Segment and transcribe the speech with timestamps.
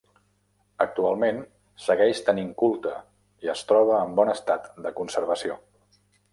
[0.85, 1.41] Actualment,
[1.87, 2.95] segueix tenint culte
[3.49, 5.63] i es troba en bon estat de conservació.